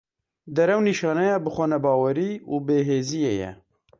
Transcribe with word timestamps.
Derew, 0.55 0.81
nîşaneya 0.89 1.35
bixwenebawerî 1.45 2.31
û 2.51 2.55
bêhêziyê 2.67 3.33
ye. 3.41 3.51